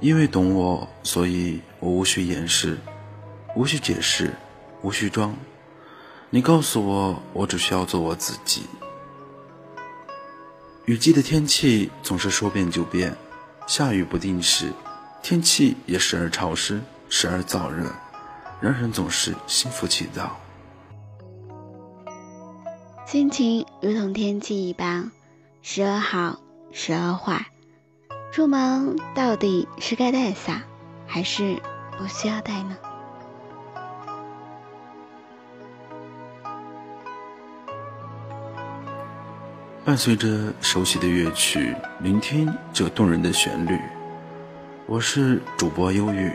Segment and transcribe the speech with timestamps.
[0.00, 2.78] 因为懂我，所以我无需掩饰，
[3.56, 4.34] 无需解释，
[4.82, 5.34] 无需装。
[6.28, 8.64] 你告诉我，我只需要做我自己。
[10.84, 13.16] 雨季的天气总是说变就变，
[13.66, 14.70] 下雨不定时，
[15.22, 17.90] 天气也时而潮湿，时而燥热，
[18.60, 20.36] 让人总是心浮气躁。
[23.06, 25.10] 心情如同天气一般，
[25.62, 26.38] 时而好，
[26.70, 27.46] 时而坏。
[28.36, 30.60] 出门到底是该带伞，
[31.06, 31.56] 还是
[31.96, 32.76] 不需要带呢？
[39.86, 43.80] 伴随着熟悉的乐曲，聆听这动人的旋律。
[44.84, 46.30] 我是主播忧郁，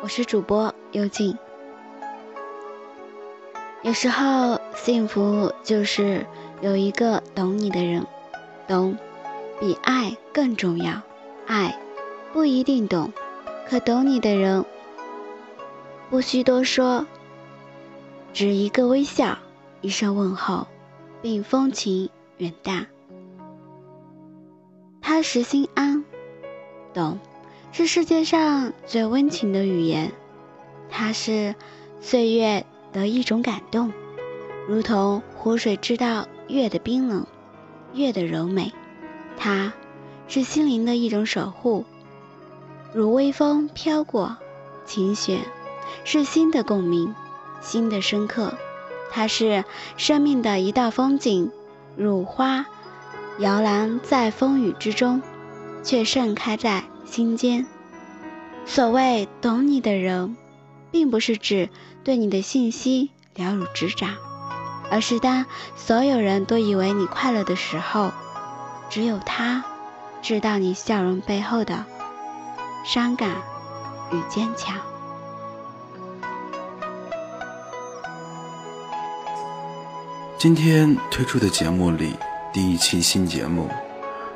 [0.00, 1.36] 我是主播幽静。
[3.82, 6.24] 有时候，幸福就是
[6.60, 8.06] 有一个懂你的人，
[8.68, 8.96] 懂
[9.62, 11.00] 比爱更重要。
[11.46, 11.78] 爱
[12.32, 13.12] 不一定懂，
[13.68, 14.64] 可懂你的人，
[16.10, 17.06] 不需多说，
[18.32, 19.38] 只一个微笑，
[19.80, 20.66] 一声问候。
[21.20, 22.86] 并风情远大，
[25.00, 26.04] 踏实心安，
[26.92, 27.20] 懂，
[27.70, 30.10] 是世界上最温情的语言。
[30.90, 31.54] 它是
[32.00, 33.92] 岁月的一种感动，
[34.66, 37.24] 如同湖水知道月的冰冷，
[37.94, 38.72] 月的柔美。
[39.36, 39.72] 它
[40.28, 41.84] 是心灵的一种守护，
[42.92, 44.36] 如微风飘过，
[44.86, 45.40] 琴弦
[46.04, 47.14] 是心的共鸣，
[47.60, 48.54] 心的深刻。
[49.10, 49.64] 它是
[49.96, 51.50] 生命的一道风景，
[51.96, 52.64] 如花
[53.38, 55.20] 摇篮在风雨之中，
[55.82, 57.66] 却盛开在心间。
[58.64, 60.36] 所谓懂你的人，
[60.90, 61.68] 并不是指
[62.04, 64.14] 对你的信息了如指掌，
[64.90, 65.44] 而是当
[65.76, 68.12] 所有人都以为你快乐的时候，
[68.92, 69.64] 只有他
[70.20, 71.86] 知道你笑容背后的
[72.84, 73.40] 伤感
[74.12, 74.78] 与坚强。
[80.36, 82.14] 今天推出的节目里，
[82.52, 83.70] 第一期新节目，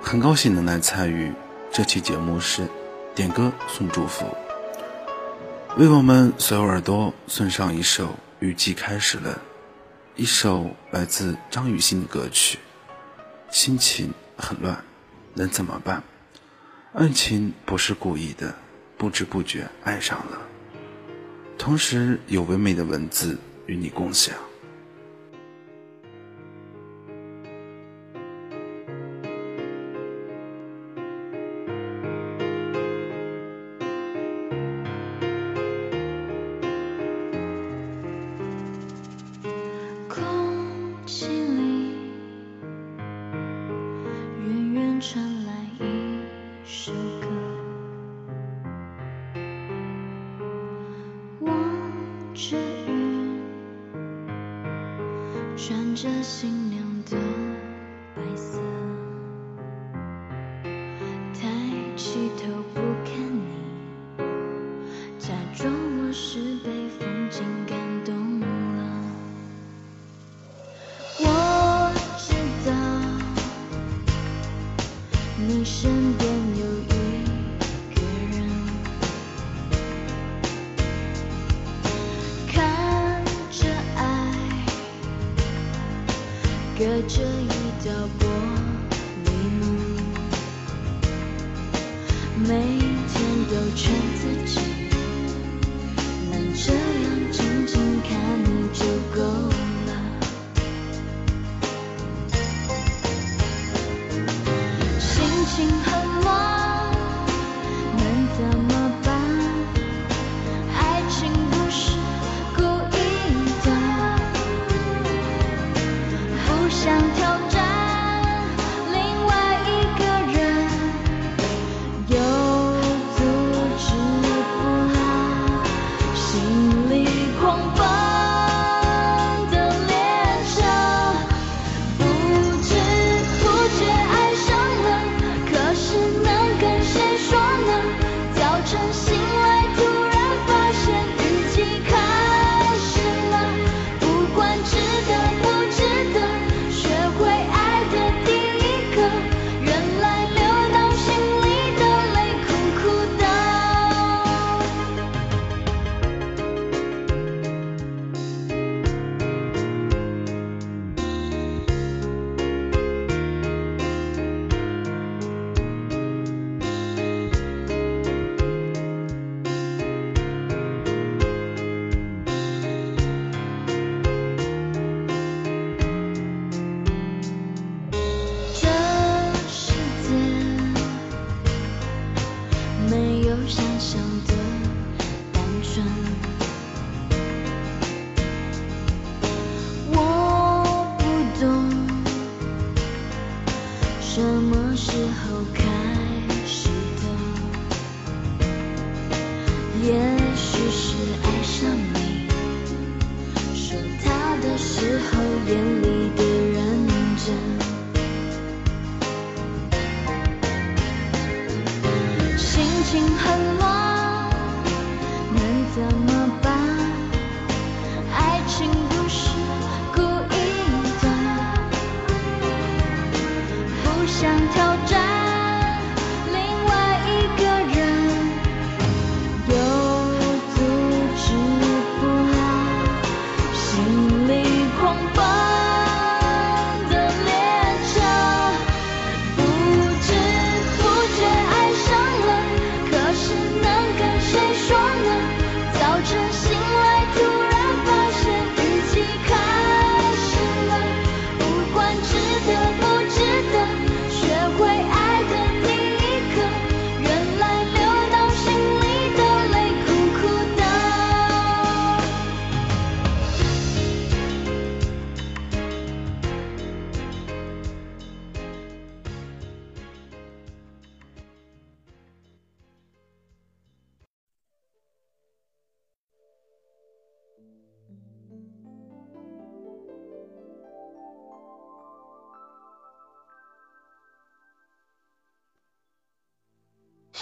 [0.01, 1.31] 很高兴能来参与。
[1.71, 2.67] 这期节目是
[3.15, 4.25] 点歌送祝福，
[5.77, 8.07] 为我们所有耳朵送上一首
[8.39, 9.35] 《雨季开始了》，
[10.15, 12.59] 一首来自张雨欣的歌曲。
[13.51, 14.85] 心情很乱，
[15.35, 16.03] 能怎么办？
[16.93, 18.55] 爱情不是故意的，
[18.97, 20.39] 不知不觉爱上了。
[21.59, 24.35] 同时有唯美的文字与你共享。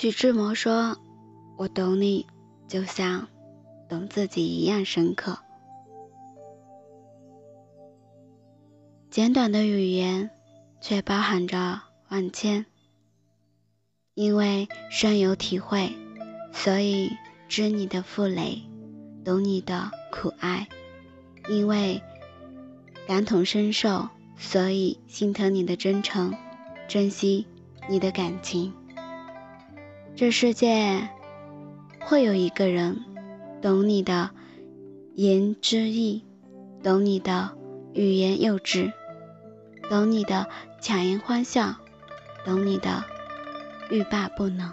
[0.05, 0.99] 徐志摩说
[1.57, 2.27] ：“我懂你，
[2.69, 3.27] 就像
[3.89, 5.39] 懂自己一样深刻。”
[9.09, 10.29] 简短的语言，
[10.79, 11.81] 却包含着
[12.11, 12.67] 万千。
[14.13, 15.91] 因为深有体会，
[16.53, 17.11] 所以
[17.49, 18.63] 知你的负累，
[19.25, 20.67] 懂你的苦爱；
[21.49, 22.03] 因为
[23.07, 26.35] 感同身受，所以心疼你的真诚，
[26.87, 27.47] 珍惜
[27.89, 28.71] 你的感情。
[30.17, 31.09] 这世界
[31.99, 33.05] 会有一个人，
[33.61, 34.31] 懂你的
[35.17, 36.25] 言之意，
[36.85, 37.51] 懂你的
[37.95, 38.93] 欲言又止，
[39.91, 40.49] 懂你的
[40.81, 41.75] 强颜欢笑，
[42.45, 43.05] 懂你的。
[43.91, 44.73] 欲罢不能。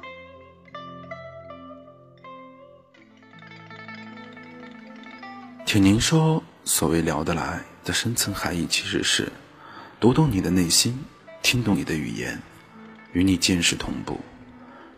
[5.66, 9.32] 听您说，所谓聊得来的深层含义，其实是
[10.00, 10.98] 读懂你的内心，
[11.42, 12.40] 听懂你的语言，
[13.14, 14.20] 与你见识同步，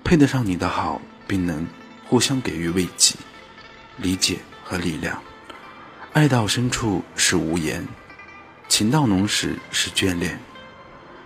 [0.03, 1.65] 配得上你的好，并能
[2.07, 3.15] 互相给予慰藉、
[3.97, 5.21] 理解和力量。
[6.11, 7.88] 爱到深处是无言，
[8.67, 10.39] 情到浓时是眷恋。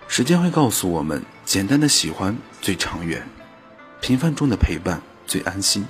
[0.06, 3.22] 时间会告诉我们，简单的喜欢最长远，
[4.00, 5.84] 平凡中的陪伴最安心，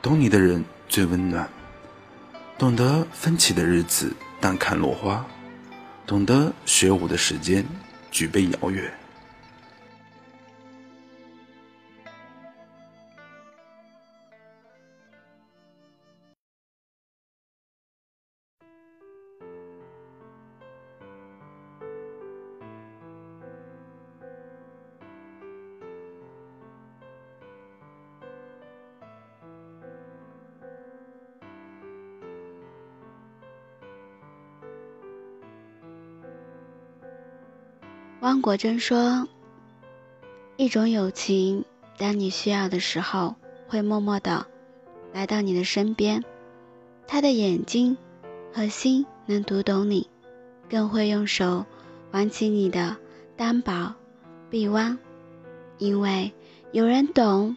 [0.00, 1.48] 懂你的人最温暖，
[2.56, 5.24] 懂得分歧的日子淡看落花，
[6.06, 7.66] 懂得学舞的时间
[8.12, 8.92] 举杯邀月。
[38.24, 39.28] 汪国真说
[40.56, 41.62] ：“一种友情，
[41.98, 43.34] 当你需要的时候，
[43.68, 44.46] 会默默的
[45.12, 46.24] 来到你的身边。
[47.06, 47.94] 他的眼睛
[48.50, 50.08] 和心能读懂你，
[50.70, 51.66] 更会用手
[52.12, 52.96] 挽起你的
[53.36, 53.94] 单薄
[54.48, 54.98] 臂弯。
[55.76, 56.32] 因为
[56.72, 57.54] 有人懂，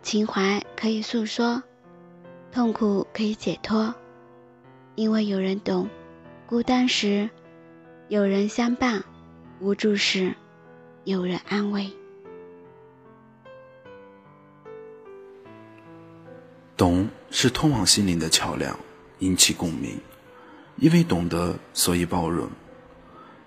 [0.00, 1.62] 情怀可以诉说，
[2.50, 3.94] 痛苦可以解脱。
[4.94, 5.90] 因为有人懂，
[6.46, 7.28] 孤单时
[8.08, 9.04] 有人相伴。”
[9.64, 10.34] 无助时，
[11.04, 11.90] 有人安慰。
[16.76, 18.78] 懂是通往心灵的桥梁，
[19.20, 19.98] 引起共鸣。
[20.76, 22.46] 因为懂得，所以包容；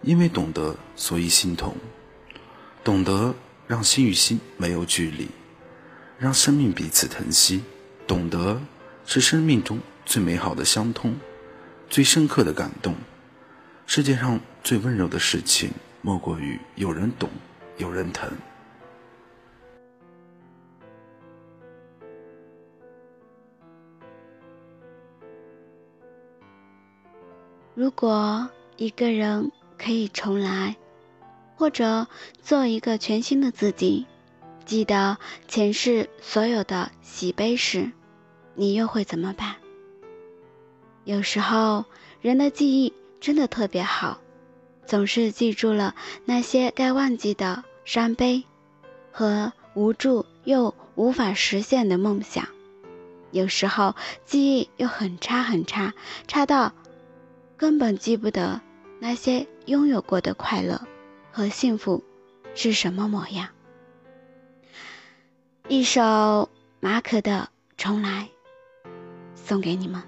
[0.02, 1.76] 因为懂得，所以心痛。
[2.84, 3.36] 懂得
[3.68, 5.28] 让心与心没有距离，
[6.18, 7.64] 让生命彼此疼惜。
[8.08, 8.60] 懂得
[9.06, 11.16] 是生命中最美好的相通，
[11.88, 12.96] 最深刻的感动。
[13.86, 15.70] 世界上最温柔的事情。
[16.02, 17.30] 莫过于有人懂，
[17.78, 18.30] 有人疼。
[27.76, 30.76] 如果一个人可以重来，
[31.56, 32.08] 或者
[32.42, 34.08] 做一个全新的自己，
[34.66, 37.92] 记得前世所有的喜悲时，
[38.56, 39.56] 你又会怎么办？
[41.04, 41.86] 有时候，
[42.22, 44.20] 人的记忆真的特别好。
[44.88, 45.94] 总是记住了
[46.26, 48.46] 那些该忘记的伤悲
[49.12, 52.48] 和无助又无法实现的梦想，
[53.32, 55.94] 有时候记忆又很差很差，
[56.28, 56.74] 差到
[57.58, 58.62] 根本记不得
[59.00, 60.82] 那些拥有过的快乐
[61.32, 62.04] 和幸福
[62.56, 63.50] 是什么模样。
[65.68, 68.30] 一首马可的《重来》
[69.36, 70.02] 送给你们。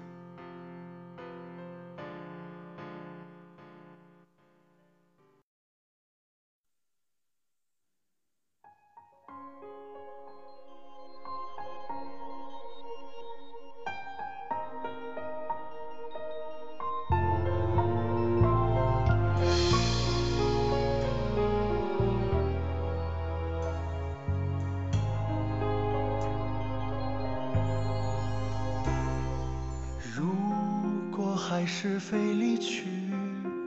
[31.50, 32.84] 还是非离去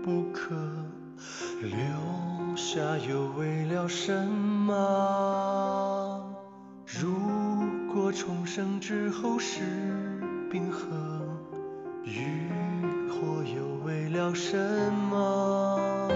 [0.06, 0.56] 不可，
[1.62, 4.74] 留下又为了什么？
[6.86, 7.14] 如
[7.94, 9.60] 果重生之后是
[10.50, 10.88] 冰河，
[12.06, 12.48] 浴
[13.10, 14.58] 火又为了什
[15.10, 16.08] 么？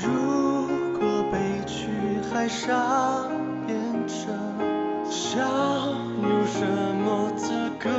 [0.00, 1.88] 如果悲剧
[2.32, 3.28] 海上
[3.66, 3.76] 变
[4.06, 5.40] 成笑，
[6.22, 6.64] 有什
[7.04, 7.90] 么资格？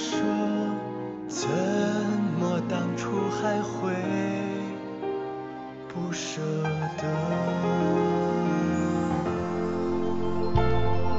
[0.00, 0.16] 舍
[1.28, 1.46] 怎
[2.38, 3.92] 么当初还会
[5.88, 6.40] 不舍
[6.96, 7.04] 得？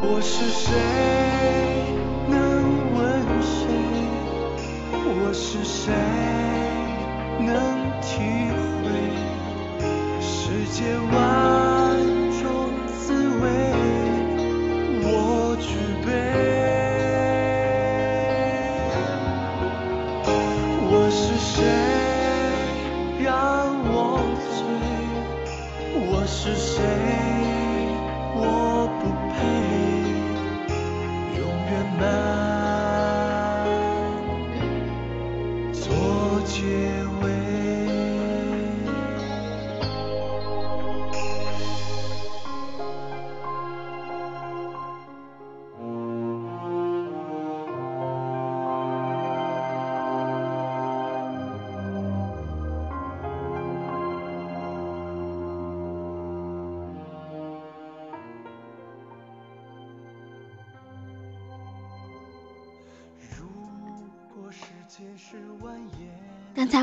[0.04, 0.74] 我是谁？
[2.28, 2.34] 能
[2.96, 3.00] 问
[3.40, 3.62] 谁？
[4.92, 5.94] 我是谁？
[7.40, 7.50] 能
[8.02, 8.10] 体
[8.82, 8.86] 会
[10.20, 10.34] 世
[10.72, 11.21] 间万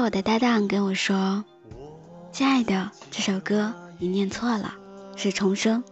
[0.00, 1.44] 我的搭档跟我说
[2.32, 4.74] ：“亲爱的，这首歌你念错了，
[5.16, 5.82] 是重生，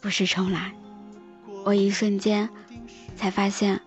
[0.00, 0.72] 不是重来。”
[1.64, 2.48] 我一瞬间
[3.16, 3.80] 才发现，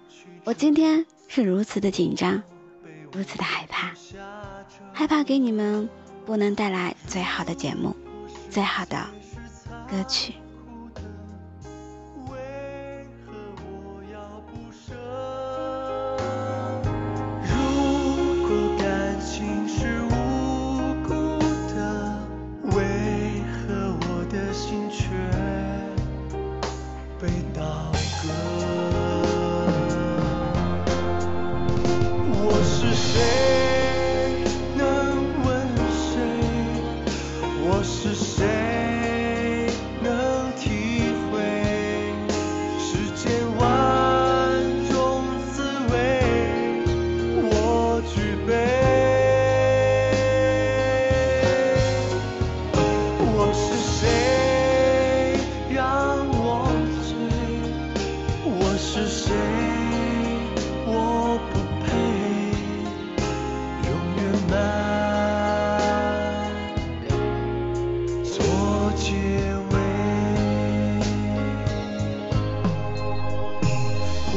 [0.44, 2.42] 我今天是如此的紧张，
[3.12, 3.92] 如此的害怕，
[4.94, 5.90] 害怕给你们
[6.26, 7.96] 不能带来最好的节目，
[8.50, 9.06] 最好的
[9.90, 10.34] 歌曲。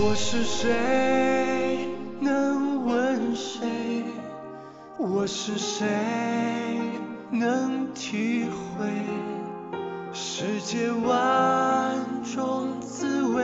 [0.00, 1.88] 我是谁
[2.20, 4.04] 能问谁？
[4.96, 5.86] 我是谁
[7.32, 8.86] 能体会
[10.12, 13.42] 世界万种滋味？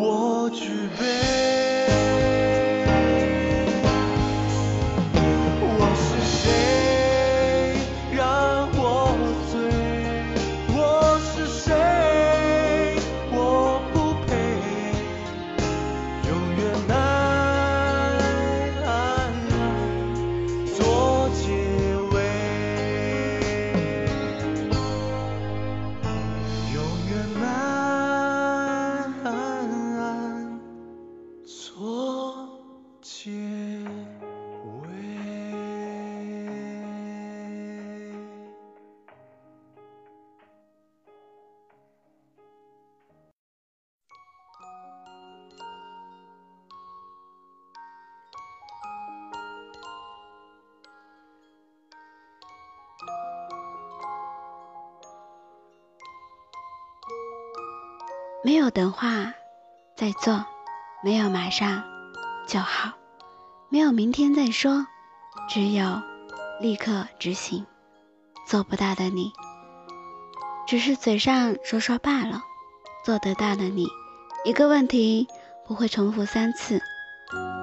[0.00, 0.66] 我举
[0.98, 1.57] 杯。
[58.48, 59.34] 没有等话
[59.94, 60.42] 再做，
[61.04, 61.84] 没有马上
[62.46, 62.92] 就好，
[63.68, 64.86] 没有明天再说，
[65.50, 66.00] 只有
[66.58, 67.66] 立刻执行。
[68.46, 69.34] 做不到的你，
[70.66, 72.40] 只是嘴上说说罢了；
[73.04, 73.86] 做得到的你，
[74.46, 75.28] 一个问题
[75.66, 76.80] 不会重复三次。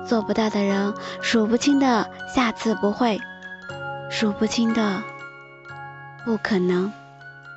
[0.08, 3.20] 做不到的人，数不清的下次不会，
[4.12, 5.02] 数不清的
[6.24, 6.94] 不可能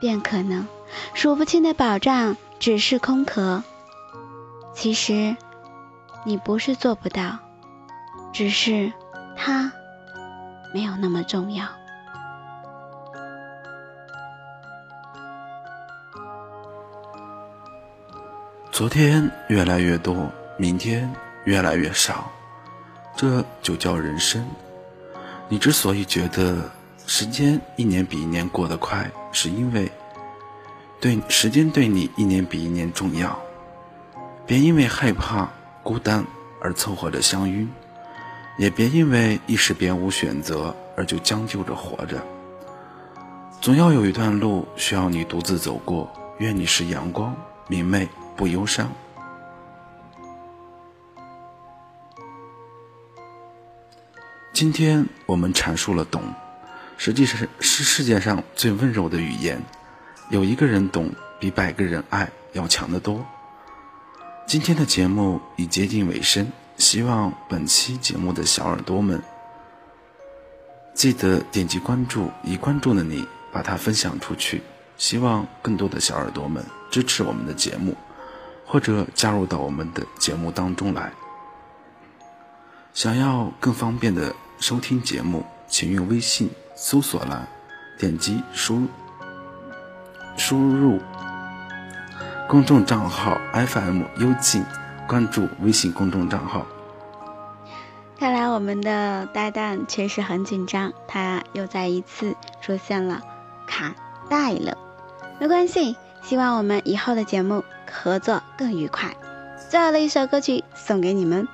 [0.01, 0.67] 变可能，
[1.13, 3.63] 数不清的保障只是空壳。
[4.75, 5.37] 其实，
[6.25, 7.39] 你不是做不到，
[8.33, 8.93] 只是
[9.37, 9.73] 它
[10.73, 11.67] 没有那么重要。
[18.71, 21.13] 昨天越来越多，明天
[21.45, 22.31] 越来越少，
[23.17, 24.47] 这就叫人生。
[25.49, 26.71] 你之所以觉得
[27.05, 29.91] 时间一年比一年过得快，是因为
[31.01, 33.39] 对时间对你一年比一年重要。
[34.47, 35.49] 别因为害怕
[35.83, 36.25] 孤单
[36.61, 37.69] 而凑合着相晕，
[38.59, 42.21] 也别因为一时别无选择而就将就着活着。
[43.61, 46.11] 总要有一段路需要你独自走过。
[46.39, 47.35] 愿你是阳光
[47.67, 48.89] 明媚不忧伤。
[54.53, 56.23] 今天我们阐述了懂，
[56.97, 59.61] 实际是是世界上最温柔的语言。
[60.31, 61.11] 有一个人懂，
[61.41, 63.25] 比百个人爱要强得多。
[64.47, 69.23] 今天的节目已接近尾声，希望本期节目的小耳朵们
[70.93, 74.63] 记得点击关注，已关注的你把它分享出去。
[74.99, 77.97] 希望更多的小耳朵们支持我们的节目，
[78.67, 81.11] 或者加入到我们的节目当中来。
[82.93, 87.49] 想要更方便的收听节目，请用微信搜索栏
[87.97, 88.89] 点击输入
[90.39, 91.01] 输入
[92.49, 94.65] 公众账号 FM 幽静，
[95.07, 96.65] 关注微信公众账号。
[98.19, 103.21] 看来我们的搭档确实很紧张，他又再一次出现了
[103.67, 103.95] 卡
[104.31, 104.79] 带了。
[105.39, 109.15] 没关系，希望我们以后的节目合作更愉快。
[109.69, 111.47] 最后的一首歌曲送给你们，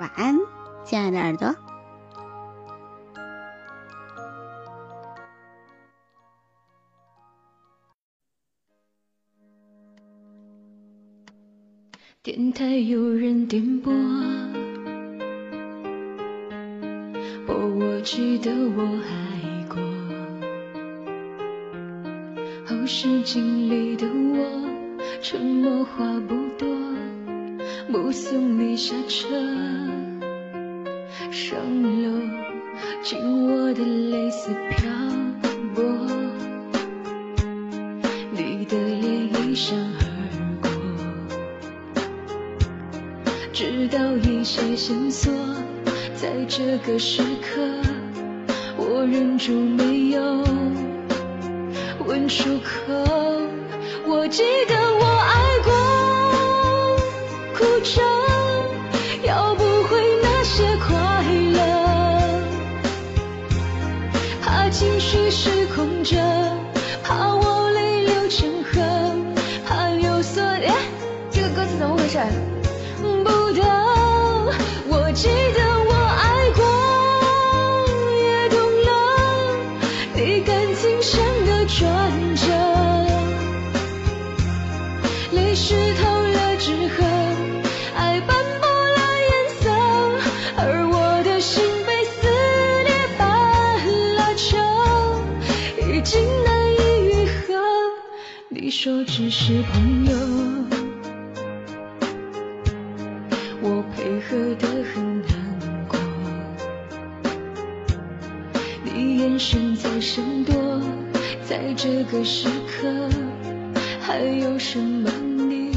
[0.00, 0.38] 晚安，
[0.84, 1.54] 亲爱的耳朵。
[12.24, 13.92] 电台有人点播，
[17.44, 19.82] 播我记得我爱过。
[22.64, 24.38] 后视镜里的我，
[25.20, 26.68] 沉默话不多，
[27.88, 29.26] 目送你下车，
[31.32, 31.58] 上
[32.04, 32.20] 楼，
[33.02, 34.88] 紧握的泪丝漂
[44.76, 45.32] 线索，
[46.14, 47.60] 在这个时刻，
[48.76, 50.22] 我忍住没有
[52.06, 52.92] 问出口。
[54.06, 55.72] 我记得我爱过，
[57.54, 58.02] 哭着
[59.26, 61.58] 要不回那些快乐，
[64.42, 66.16] 怕情绪失控着，
[98.84, 100.16] 说只是朋友。
[103.60, 106.00] 我配合得很难过，
[108.82, 110.82] 你眼神在闪躲，
[111.48, 113.08] 在这个时刻，
[114.00, 115.70] 还有什么你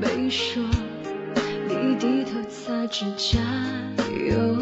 [0.00, 0.62] 没说？
[1.68, 3.38] 你低头擦指甲
[4.26, 4.56] 油，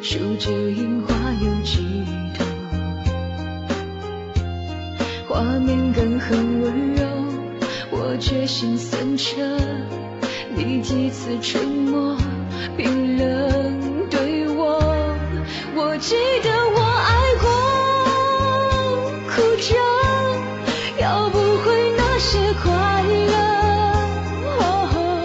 [0.00, 1.09] 数着樱花
[8.30, 9.42] 决心散扯，
[10.54, 12.16] 你几次沉默
[12.76, 14.78] 冰冷对我，
[15.74, 17.50] 我记得我爱过，
[19.34, 19.74] 哭着
[21.02, 23.34] 要不回那些快乐，
[24.60, 25.24] 哦、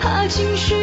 [0.00, 0.79] 怕情绪。